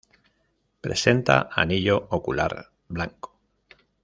[0.81, 3.37] Presenta anillo ocular blanco.